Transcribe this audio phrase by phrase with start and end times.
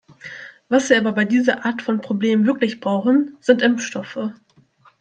[0.67, 4.33] Was wir aber bei dieser Art von Problemen wirklich brauchen, sind 'Impfstoffe'.